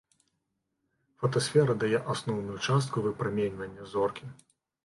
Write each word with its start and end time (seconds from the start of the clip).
Фотасфера 1.23 1.75
дае 1.83 1.99
асноўную 2.13 2.57
частку 2.67 3.05
выпраменьвання 3.07 3.81
зоркі. 3.93 4.25